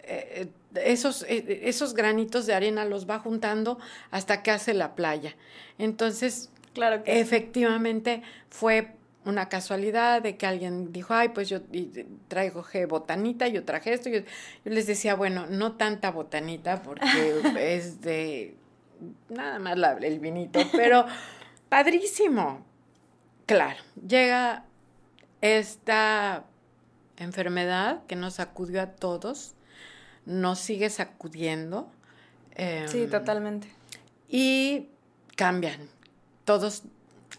[0.04, 3.80] eh, esos, eh, esos granitos de arena, los va juntando
[4.12, 5.34] hasta que hace la playa.
[5.78, 8.92] Entonces, claro que efectivamente fue
[9.24, 11.58] una casualidad de que alguien dijo, ay, pues yo
[12.28, 14.10] traigo botanita, yo traje esto.
[14.10, 17.40] Yo, yo les decía, bueno, no tanta botanita porque
[17.74, 18.54] es de
[19.28, 21.04] nada más la, el vinito, pero
[21.68, 22.64] padrísimo.
[23.46, 24.64] Claro, llega
[25.40, 26.44] esta
[27.16, 29.54] enfermedad que nos sacudió a todos,
[30.24, 31.88] nos sigue sacudiendo.
[32.56, 33.68] Eh, sí, totalmente.
[34.28, 34.88] Y
[35.36, 35.88] cambian.
[36.44, 36.82] Todos.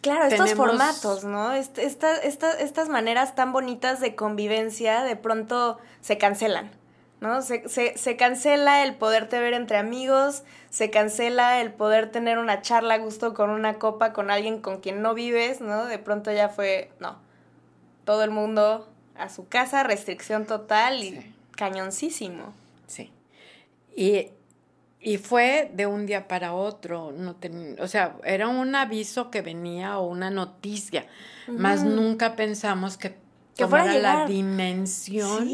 [0.01, 1.53] Claro, estos formatos, ¿no?
[1.53, 6.71] Esta, esta, estas maneras tan bonitas de convivencia de pronto se cancelan.
[7.19, 7.41] ¿No?
[7.41, 12.62] Se, se, se, cancela el poderte ver entre amigos, se cancela el poder tener una
[12.62, 15.86] charla a gusto con una copa con alguien con quien no vives, ¿no?
[15.86, 17.17] De pronto ya fue, no,
[18.06, 21.36] todo el mundo a su casa, restricción total y sí.
[21.56, 22.53] cañoncísimo.
[22.88, 23.12] Sí.
[23.95, 24.32] Y
[24.99, 27.38] y fue de un día para otro, no
[27.80, 31.06] o sea, era un aviso que venía o una noticia,
[31.47, 33.15] más nunca pensamos que,
[33.58, 35.48] que fuera la dimensión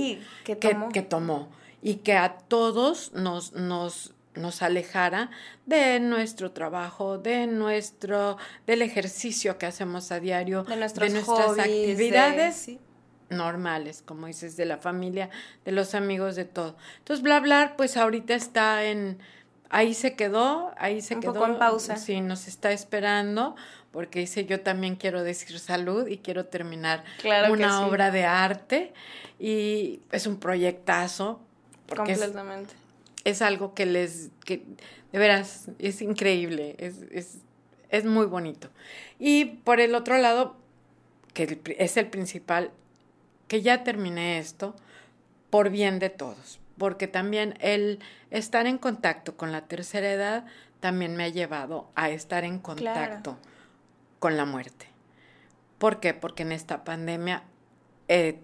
[0.44, 0.90] que, tomó.
[0.90, 1.50] Que, tomó
[1.82, 5.30] y que a todos nos, nos, nos alejara
[5.66, 12.72] de nuestro trabajo, de nuestro, del ejercicio que hacemos a diario, de, nuestras actividades
[13.30, 15.30] normales, como dices, de la familia,
[15.66, 16.78] de los amigos, de todo.
[17.00, 19.18] Entonces, bla, bla, pues ahorita está en,
[19.70, 21.34] ahí se quedó, ahí se quedó.
[21.34, 21.98] Poco en pausa.
[21.98, 23.56] Sí, nos está esperando,
[23.94, 27.04] porque dice, yo también quiero decir salud y quiero terminar
[27.52, 28.92] una obra de arte
[29.40, 31.40] y es un proyectazo.
[31.96, 32.74] Completamente.
[33.24, 34.64] Es, algo que les, que
[35.12, 37.38] de veras, es increíble, es, es,
[37.90, 38.70] es muy bonito.
[39.20, 40.58] Y por el otro lado,
[41.36, 42.72] que es el principal,
[43.48, 44.76] que ya terminé esto
[45.52, 48.00] por bien de todos, porque también el
[48.32, 50.46] estar en contacto con la tercera edad
[50.80, 53.38] también me ha llevado a estar en contacto
[54.24, 54.86] con la muerte.
[55.80, 56.14] ¿Por qué?
[56.14, 57.44] Porque en esta pandemia
[58.08, 58.40] eh,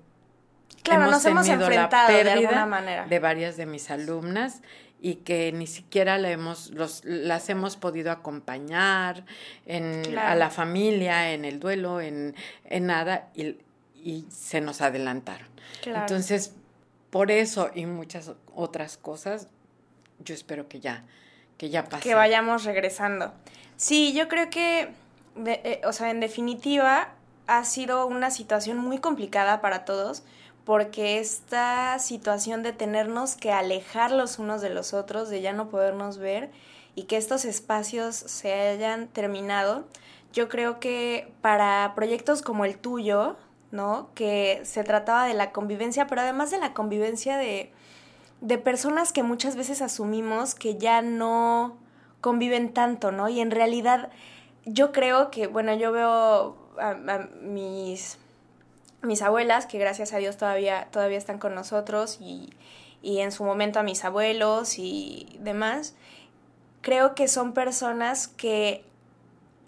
[0.83, 4.61] claro, hemos nos hemos enfrentado de alguna manera de varias de mis alumnas
[4.99, 9.23] y que ni siquiera la hemos, los, las hemos podido acompañar
[9.65, 13.55] en, a la familia, en el duelo, en, en nada, y,
[13.95, 15.47] y se nos adelantaron.
[15.85, 16.55] Entonces,
[17.09, 19.47] por eso y muchas otras cosas,
[20.25, 21.05] yo espero que ya,
[21.57, 22.03] que ya pase.
[22.03, 23.33] Que vayamos regresando.
[23.77, 24.89] Sí, yo creo que,
[25.45, 27.13] eh, o sea, en definitiva,
[27.47, 30.23] ha sido una situación muy complicada para todos,
[30.65, 35.69] porque esta situación de tenernos que alejar los unos de los otros, de ya no
[35.69, 36.51] podernos ver
[36.95, 39.85] y que estos espacios se hayan terminado,
[40.31, 43.35] yo creo que para proyectos como el tuyo,
[43.71, 44.09] ¿no?
[44.13, 47.71] Que se trataba de la convivencia, pero además de la convivencia de,
[48.41, 51.77] de personas que muchas veces asumimos que ya no
[52.21, 53.29] conviven tanto, ¿no?
[53.29, 54.09] Y en realidad
[54.65, 58.17] yo creo que, bueno, yo veo a, mis,
[59.01, 62.49] mis abuelas, que gracias a Dios todavía, todavía están con nosotros, y,
[63.01, 65.95] y en su momento a mis abuelos y demás,
[66.81, 68.83] creo que son personas que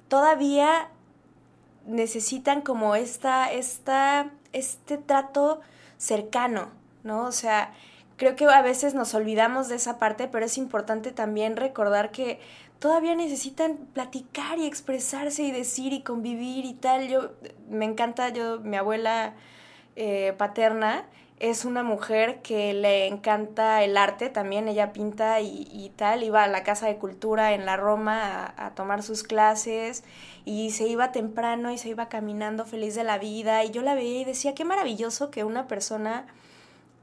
[0.07, 0.89] todavía
[1.85, 5.61] necesitan como esta, esta, este trato
[5.97, 6.69] cercano,
[7.03, 7.23] ¿no?
[7.25, 7.73] O sea,
[8.17, 12.39] creo que a veces nos olvidamos de esa parte, pero es importante también recordar que
[12.81, 17.07] todavía necesitan platicar y expresarse y decir y convivir y tal.
[17.07, 17.29] Yo,
[17.69, 19.35] me encanta, yo, mi abuela
[19.95, 21.05] eh, paterna,
[21.37, 26.47] es una mujer que le encanta el arte también, ella pinta y, tal, iba a
[26.47, 30.03] la Casa de Cultura en la Roma a, tomar sus clases
[30.43, 33.63] y se iba temprano y se iba caminando feliz de la vida.
[33.63, 36.25] Y yo la veía y decía, qué maravilloso que una persona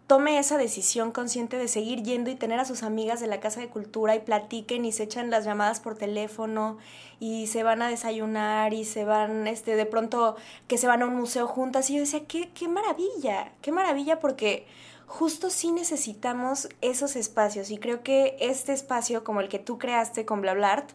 [0.08, 3.60] tome esa decisión consciente de seguir yendo y tener a sus amigas de la Casa
[3.60, 6.78] de Cultura y platiquen y se echan las llamadas por teléfono
[7.20, 11.06] y se van a desayunar y se van, este, de pronto que se van a
[11.06, 11.90] un museo juntas.
[11.90, 14.66] Y yo decía, qué, qué maravilla, qué maravilla porque
[15.06, 20.24] justo sí necesitamos esos espacios y creo que este espacio como el que tú creaste
[20.24, 20.88] con Blablart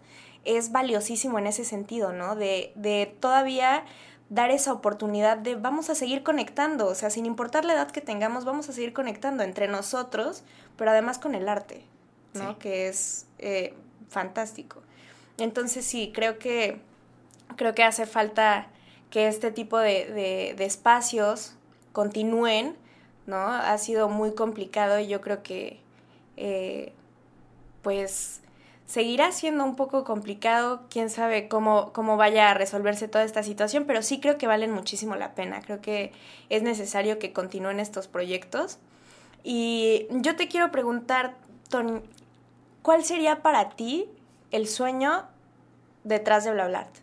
[0.44, 2.36] es valiosísimo en ese sentido, ¿no?
[2.36, 3.86] De, de todavía
[4.34, 8.02] dar esa oportunidad de vamos a seguir conectando, o sea, sin importar la edad que
[8.02, 10.44] tengamos, vamos a seguir conectando entre nosotros,
[10.76, 11.84] pero además con el arte,
[12.34, 12.58] ¿no?
[12.58, 13.76] Que es eh,
[14.10, 14.82] fantástico.
[15.38, 16.82] Entonces sí, creo que,
[17.58, 18.70] creo que hace falta
[19.12, 21.56] que este tipo de, de, espacios
[21.92, 22.76] continúen,
[23.28, 23.38] ¿no?
[23.38, 25.80] Ha sido muy complicado y yo creo que,
[26.38, 26.92] eh,
[27.84, 28.42] pues,
[28.86, 33.86] seguirá siendo un poco complicado, quién sabe cómo, cómo vaya a resolverse toda esta situación,
[33.86, 36.12] pero sí creo que valen muchísimo la pena, creo que
[36.50, 38.80] es necesario que continúen estos proyectos.
[39.44, 41.36] Y yo te quiero preguntar,
[41.70, 42.02] Tony,
[42.82, 44.10] ¿cuál sería para ti
[44.52, 45.26] el sueño
[46.04, 46.96] detrás de Blablart?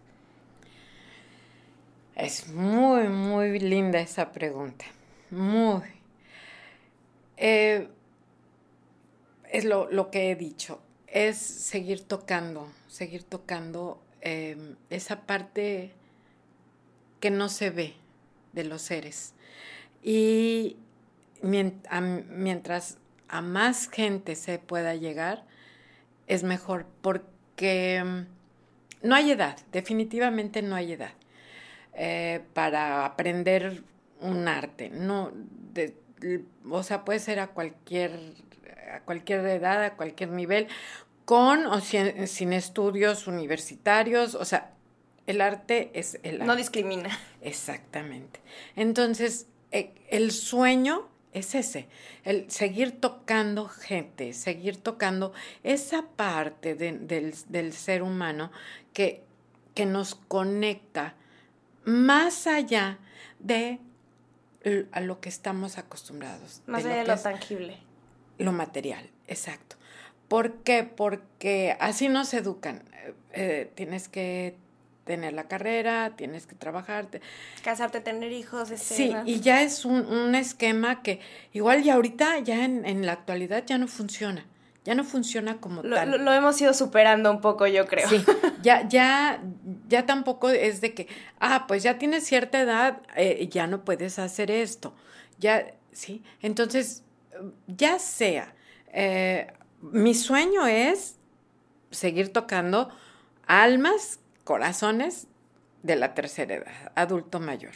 [2.15, 4.85] Es muy, muy linda esa pregunta,
[5.31, 5.83] muy.
[7.39, 7.89] Eh,
[9.51, 15.93] es lo, lo que he dicho es seguir tocando, seguir tocando em, esa parte
[17.19, 17.95] que no se ve
[18.53, 19.35] de los seres.
[20.03, 20.77] Y
[21.43, 22.99] mientras
[23.29, 25.45] a más gente se pueda llegar,
[26.27, 28.27] es mejor porque em,
[29.03, 31.13] no hay edad, definitivamente no hay edad
[31.95, 33.83] eh, para aprender
[34.21, 34.91] un arte.
[34.91, 35.33] No,
[36.71, 38.35] o sea, puede ser a cualquier
[38.95, 40.69] a cualquier edad, a cualquier nivel,
[41.25, 44.73] con o sin, estudios universitarios, o sea,
[45.27, 46.47] el arte es el arte.
[46.47, 47.17] No discrimina.
[47.41, 48.41] Exactamente.
[48.75, 51.89] Entonces, eh, el sueño es ese,
[52.25, 55.33] el seguir tocando gente, seguir tocando
[55.63, 58.51] esa parte del, ser humano
[58.93, 59.23] que,
[59.75, 61.15] que nos conecta
[61.85, 62.99] más allá
[63.39, 63.79] de
[64.93, 66.63] a lo que estamos acostumbrados.
[66.67, 67.79] Más allá de lo, tangible.
[68.41, 69.77] Lo material, exacto.
[70.29, 70.85] ¿Por qué?
[70.85, 72.85] Porque así nos educan.
[73.33, 74.57] Eh, tienes que
[75.05, 77.09] tener la carrera, tienes que trabajar.
[77.65, 78.71] Casarte, tener hijos.
[78.71, 81.19] Este, sí, y ya es un, esquema que
[81.53, 84.47] igual y ahorita, ya en, la actualidad, ya no funciona.
[84.85, 86.25] Ya no funciona como tal.
[86.25, 88.09] Lo, hemos ido superando un poco, yo creo.
[88.09, 88.25] Sí,
[88.63, 89.43] ya, ya,
[89.89, 91.09] ya tampoco es de que,
[91.41, 94.95] ah, pues ya tienes cierta edad, eh, ya no puedes hacer esto.
[95.39, 96.23] Ya, sí.
[96.41, 97.03] Entonces,
[97.67, 98.55] ya sea,
[98.93, 101.17] eh, mi sueño es
[101.91, 102.91] seguir tocando
[103.47, 105.27] almas corazones
[105.83, 107.73] de la tercera edad, adulto mayor.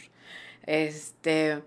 [0.65, 1.63] Este,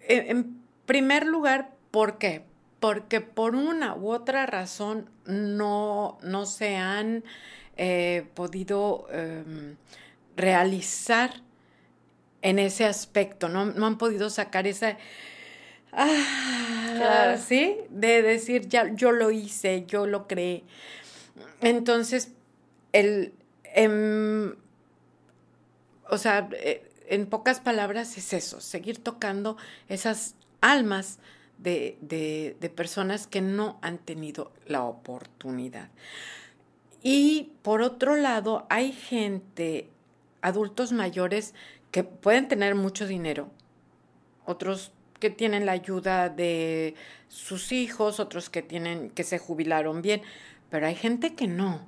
[0.00, 2.44] en primer lugar, ¿por qué?
[2.80, 7.24] Porque por una u otra razón no, no se han
[7.76, 9.76] eh, podido em,
[10.36, 11.42] realizar
[12.42, 14.96] en ese aspecto, no, han podido sacar esa...
[15.92, 17.76] Ah, ¿Sí?
[17.90, 20.64] De decir, ya, yo lo hice, yo lo creé.
[21.60, 22.32] Entonces,
[22.92, 23.32] el,
[23.64, 24.54] em,
[26.08, 29.56] o sea, eh, en pocas palabras es eso, seguir tocando
[29.88, 31.18] esas almas
[31.58, 35.88] de, de, personas que no han tenido la oportunidad.
[37.02, 39.88] Y por otro lado, hay gente,
[40.40, 41.54] adultos mayores,
[41.90, 43.50] que pueden tener mucho dinero,
[44.44, 46.94] otros que tienen la ayuda de
[47.28, 50.22] sus hijos, otros que tienen, que se jubilaron bien,
[50.70, 51.80] pero hay gente que no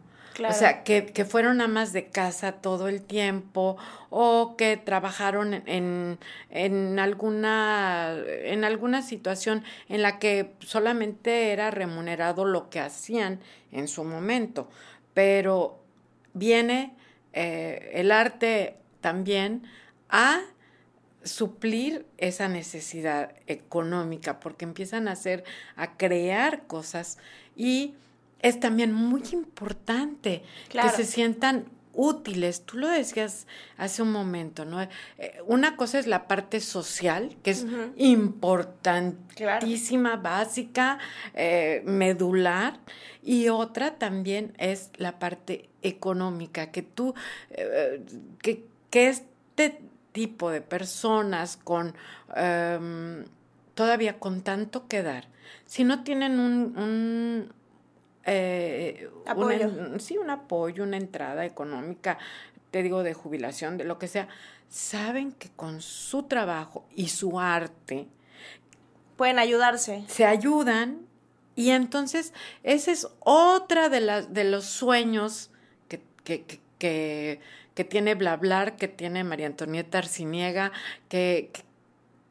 [0.48, 3.76] o sea, que, que, fueron amas de casa todo el tiempo
[4.08, 6.18] o que trabajaron en,
[6.50, 13.40] en, alguna, en alguna situación en la que solamente era remunerado lo que hacían
[13.72, 14.70] en su momento.
[15.14, 15.78] Pero
[16.32, 16.94] viene
[17.32, 19.64] eh, el arte también
[20.08, 20.40] a
[21.22, 25.44] suplir esa necesidad económica porque empiezan a hacer,
[25.76, 27.18] a crear cosas
[27.56, 27.94] y
[28.40, 32.64] es también muy importante que se sientan útiles.
[32.64, 33.46] Tú lo decías
[33.76, 34.80] hace un momento, ¿no?
[34.82, 34.88] Eh,
[35.46, 37.66] una cosa es la parte social, que es
[37.96, 40.98] importantísima, básica,
[41.34, 42.80] eh, medular,
[43.22, 47.12] y otra también es la parte económica, que tú,
[47.50, 48.02] eh,
[48.40, 49.80] que, que, este
[50.12, 51.94] tipo de personas con
[52.36, 53.24] em,
[53.74, 55.28] todavía con tanto que dar,
[55.66, 57.52] si no tienen un
[58.24, 59.10] eh,
[59.98, 62.18] sí, un apoyo, una entrada económica,
[62.70, 64.28] te digo, de jubilación, de lo que sea,
[64.68, 68.06] saben que con su trabajo y su arte
[69.16, 70.04] pueden ayudarse.
[70.06, 71.06] Se ayudan
[71.56, 72.32] y entonces
[72.62, 75.50] ese es otra de, las de los sueños
[75.88, 77.40] que, que, que, que,
[77.84, 80.72] tiene Blablar, que tiene María Antonieta Arciniega,
[81.08, 81.50] que,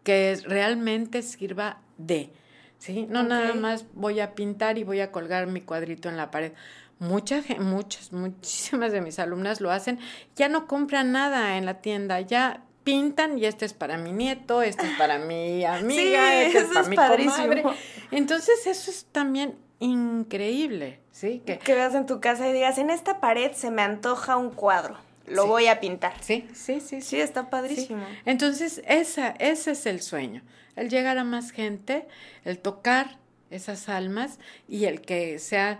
[0.03, 2.31] que realmente sirva de
[2.79, 3.05] ¿sí?
[3.09, 6.53] No nada más voy a pintar y voy a colgar mi cuadrito en la pared.
[6.97, 9.99] Muchas, muchas, muchísimas de mis alumnas lo hacen,
[10.35, 14.61] ya no compran nada en la tienda, ya pintan y este es para mi nieto,
[14.61, 17.63] este es para mi amiga, este es para mi comadre.
[18.11, 21.41] Entonces eso es también increíble, ¿sí?
[21.45, 24.49] Que, que veas en tu casa y digas, en esta pared se me antoja un
[24.49, 24.97] cuadro
[25.29, 26.13] lo voy a pintar.
[26.21, 27.01] Sí, sí, sí.
[27.01, 28.03] Sí, está padrísimo.
[28.25, 30.41] Entonces, esa, ese es el sueño,
[30.75, 32.07] el llegar a más gente,
[32.45, 33.17] el tocar
[33.49, 35.79] esas almas y el que sea,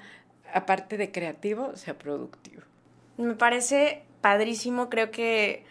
[0.53, 2.61] aparte de creativo, sea productivo.
[3.17, 5.63] Me parece padrísimo, creo que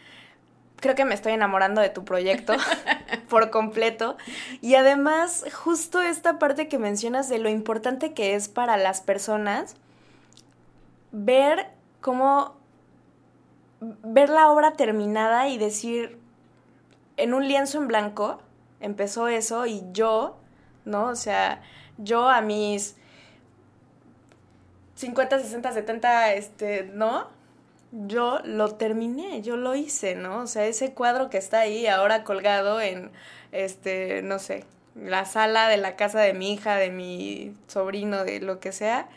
[0.80, 2.54] creo que me estoy enamorando de tu proyecto
[3.28, 4.16] por completo.
[4.60, 9.74] Y además, justo esta parte que mencionas de lo importante que es para las personas
[11.10, 11.66] ver
[12.00, 12.57] cómo
[13.80, 16.18] ver la obra terminada y decir,
[17.16, 18.40] en un lienzo en blanco
[18.80, 20.36] empezó eso y yo,
[20.84, 21.06] ¿no?
[21.06, 21.62] O sea,
[21.98, 22.96] yo a mis
[24.94, 27.28] 50, 60, 70, este, ¿no?
[27.92, 30.42] Yo lo terminé, yo lo hice, ¿no?
[30.42, 33.10] O sea, ese cuadro que está ahí ahora colgado en,
[33.52, 34.64] este, no sé,
[34.94, 39.08] la sala de la casa de mi hija, de mi sobrino, de lo que sea,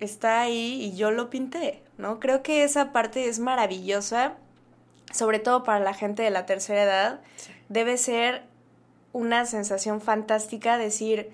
[0.00, 2.18] está ahí y yo lo pinté, ¿no?
[2.18, 4.34] Creo que esa parte es maravillosa,
[5.12, 7.20] sobre todo para la gente de la tercera edad.
[7.68, 8.42] Debe ser
[9.12, 11.30] una sensación fantástica decir,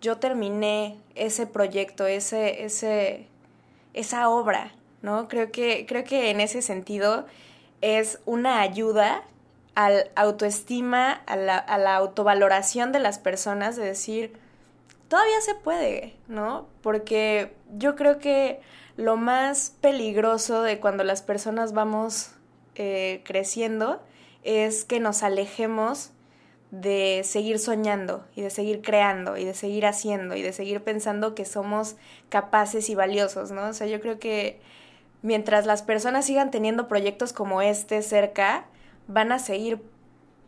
[0.00, 3.26] yo terminé ese proyecto, ese, ese,
[3.94, 5.28] esa obra, ¿no?
[5.28, 7.26] Creo que, creo que en ese sentido
[7.80, 9.22] es una ayuda
[9.74, 14.36] al autoestima, a la, a la autovaloración de las personas, de decir,
[15.08, 16.66] todavía se puede, ¿no?
[16.82, 18.60] Porque yo creo que
[18.96, 22.32] lo más peligroso de cuando las personas vamos
[22.74, 24.00] eh, creciendo
[24.42, 26.10] es que nos alejemos
[26.70, 31.34] de seguir soñando y de seguir creando y de seguir haciendo y de seguir pensando
[31.34, 31.96] que somos
[32.28, 33.68] capaces y valiosos, ¿no?
[33.68, 34.60] O sea, yo creo que
[35.22, 38.66] mientras las personas sigan teniendo proyectos como este cerca,
[39.08, 39.82] van a seguir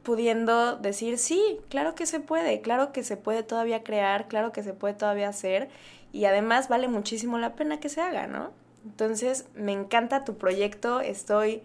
[0.05, 4.63] pudiendo decir, sí, claro que se puede, claro que se puede todavía crear, claro que
[4.63, 5.69] se puede todavía hacer
[6.13, 8.51] y además vale muchísimo la pena que se haga, ¿no?
[8.85, 11.63] Entonces, me encanta tu proyecto, estoy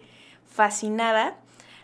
[0.48, 1.36] fascinada.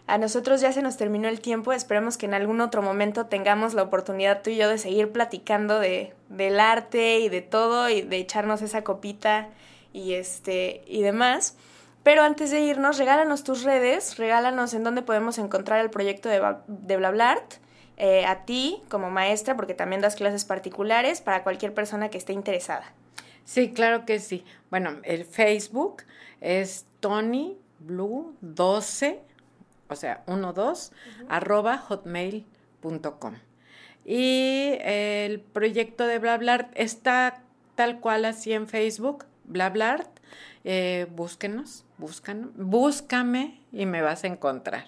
[0.06, 3.74] A nosotros ya se nos terminó el tiempo, esperemos que en algún otro momento tengamos
[3.74, 8.02] la oportunidad tú y yo de seguir platicando de, del arte y de todo y
[8.02, 9.48] de echarnos esa copita
[9.92, 11.56] y este y demás.
[12.02, 16.56] Pero antes de irnos, regálanos tus redes, regálanos en dónde podemos encontrar el proyecto de,
[16.66, 17.54] de Blablart,
[17.96, 22.32] eh, a ti como maestra, porque también das clases particulares para cualquier persona que esté
[22.32, 22.92] interesada.
[23.44, 24.44] Sí, claro que sí.
[24.70, 26.02] Bueno, el Facebook
[26.40, 29.20] es Tony Blue 12,
[29.88, 30.92] o sea, 12,
[31.28, 33.34] arroba hotmail.com.
[34.04, 37.42] Y el proyecto de Blablart está
[37.74, 40.08] tal cual así en Facebook, Blablart.
[40.64, 44.84] Eh, búsquenos, buscan, búscame y me vas a encontrar.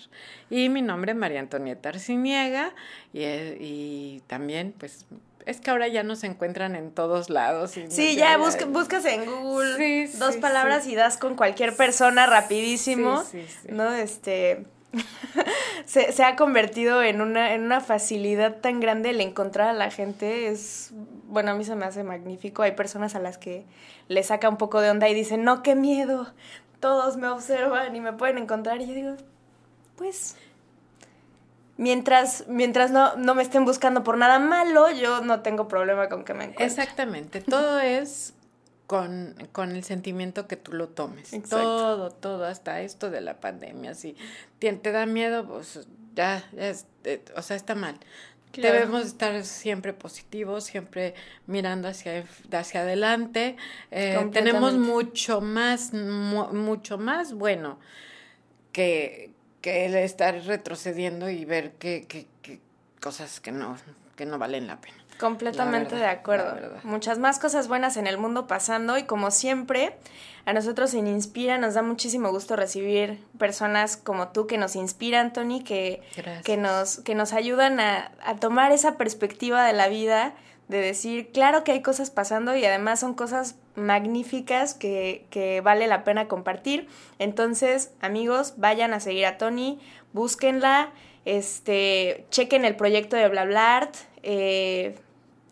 [0.50, 2.72] Y mi nombre es María Antonieta Arciniega
[3.12, 5.07] y, eh, y también pues
[5.46, 7.70] es que ahora ya nos encuentran en todos lados.
[7.88, 13.22] sí, ya, buscas en Google dos palabras y das con cualquier persona rapidísimo,
[13.68, 13.92] ¿no?
[13.92, 14.64] Este,
[15.86, 19.90] se, se, ha convertido en una, en una facilidad tan grande el encontrar a la
[19.90, 20.48] gente.
[20.48, 20.90] Es,
[21.28, 22.62] bueno, a mí se me hace magnífico.
[22.62, 23.64] Hay personas a las que
[24.09, 26.32] le saca un poco de onda y dicen, no, qué miedo,
[26.81, 28.81] todos me observan y me pueden encontrar.
[28.81, 29.16] Y yo digo,
[29.97, 30.37] pues
[31.77, 36.24] mientras, mientras no, no me estén buscando por nada malo, yo no tengo problema con
[36.24, 36.68] que me encuentren.
[36.68, 38.35] Exactamente, todo es
[38.87, 41.33] con, con, el sentimiento que tú lo tomes.
[41.49, 43.95] Todo, todo, hasta esto de la pandemia.
[43.95, 44.16] Si
[44.59, 46.72] te, te da miedo, pues ya, ya
[47.05, 47.99] eh, o sea, está mal.
[48.62, 51.14] Debemos estar siempre positivos, siempre
[51.46, 53.57] mirando hacia, hacia adelante.
[53.90, 57.78] Eh, tenemos mucho más, mucho más bueno
[58.72, 59.30] que,
[59.61, 62.26] que el estar retrocediendo y ver que, que,
[63.00, 63.76] cosas que no,
[64.16, 64.96] que no valen la pena.
[65.18, 66.57] Completamente de acuerdo.
[66.82, 69.96] Muchas más cosas buenas en el mundo pasando y como siempre,
[70.47, 75.32] a nosotros en Inspira nos da muchísimo gusto recibir personas como tú que nos inspiran,
[75.32, 76.01] Tony, que,
[76.44, 80.34] que, nos, que nos ayudan a, a tomar esa perspectiva de la vida
[80.68, 85.86] de decir, claro que hay cosas pasando y además son cosas magníficas que, que, vale
[85.86, 86.88] la pena compartir.
[87.18, 89.78] Entonces, amigos, vayan a seguir a Tony,
[90.12, 90.90] búsquenla,
[91.24, 94.97] este, chequen el proyecto de BlaBlart, eh,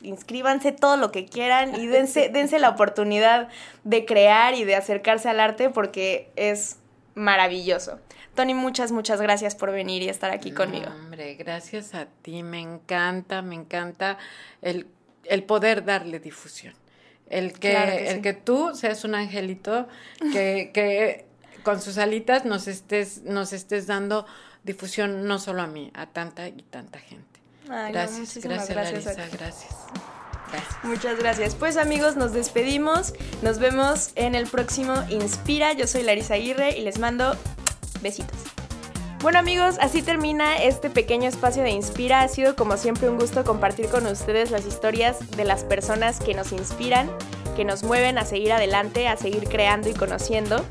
[0.05, 3.49] inscríbanse todo lo que quieran y dense, dense la oportunidad
[3.85, 6.79] de crear y de acercarse al arte porque es
[7.15, 7.99] maravilloso.
[8.35, 10.87] Tony, muchas, muchas gracias por venir y estar aquí conmigo.
[10.91, 14.19] Hombre, gracias a ti, me encanta, me encanta
[14.61, 14.89] el
[15.27, 16.75] el poder darle difusión.
[17.29, 19.89] El que, el que tú seas un angelito
[20.33, 21.25] que, que
[21.63, 24.27] con sus alitas nos estés, nos estés dando
[24.63, 27.34] difusión no solo a mí, a tanta y tanta gente.
[27.65, 29.37] Gracias, gracias, gracias, Larisa, gracias.
[29.37, 29.75] Gracias.
[30.85, 31.55] Muchas gracias.
[31.55, 33.13] Pues amigos, nos despedimos.
[33.43, 35.73] Nos vemos en el próximo Inspira.
[35.73, 37.37] Yo soy Larisa Aguirre y les mando
[38.03, 38.39] besitos.
[39.21, 42.21] Bueno amigos, así termina este pequeño espacio de Inspira.
[42.21, 46.35] Ha sido como siempre un gusto compartir con ustedes las historias de las personas que
[46.35, 47.11] nos inspiran,
[47.57, 50.63] que nos mueven a seguir adelante, a seguir creando y conociendo.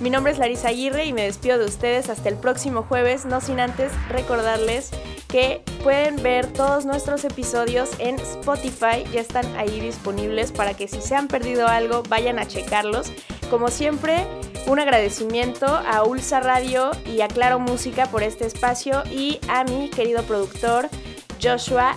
[0.00, 3.40] Mi nombre es Larisa Aguirre y me despido de ustedes hasta el próximo jueves, no
[3.40, 4.90] sin antes recordarles
[5.36, 11.02] que pueden ver todos nuestros episodios en Spotify, ya están ahí disponibles para que si
[11.02, 13.12] se han perdido algo vayan a checarlos.
[13.50, 14.26] Como siempre,
[14.66, 19.90] un agradecimiento a Ulsa Radio y a Claro Música por este espacio y a mi
[19.90, 20.88] querido productor
[21.42, 21.96] Joshua,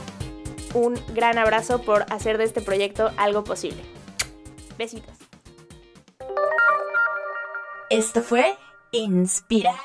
[0.74, 3.82] un gran abrazo por hacer de este proyecto algo posible.
[4.78, 5.16] Besitos.
[7.90, 8.58] Esto fue
[8.92, 9.80] Inspira